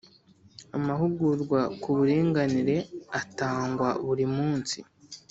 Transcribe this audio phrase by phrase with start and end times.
[0.77, 2.77] Amahugurwa ku buringanire
[3.19, 4.77] atangwa burimunsi.